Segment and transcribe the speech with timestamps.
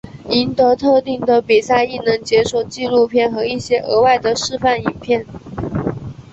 [0.29, 5.27] 赢得特定的比赛亦能解锁纪录片和一些额外的示范影片。